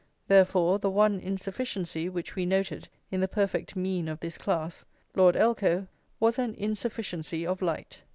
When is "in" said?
3.11-3.19